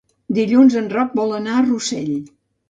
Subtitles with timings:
[0.37, 2.11] Dilluns en Roc vol anar a Rossell.